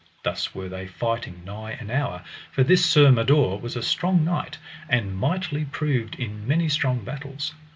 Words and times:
Thus 0.23 0.55
were 0.55 0.67
they 0.67 0.87
fighting 0.87 1.43
nigh 1.45 1.73
an 1.73 1.91
hour, 1.91 2.23
for 2.51 2.63
this 2.63 2.83
Sir 2.83 3.11
Mador 3.11 3.59
was 3.59 3.75
a 3.75 3.83
strong 3.83 4.25
knight, 4.25 4.57
and 4.89 5.15
mightily 5.15 5.65
proved 5.65 6.15
in 6.15 6.47
many 6.47 6.69
strong 6.69 7.05
battles. 7.05 7.53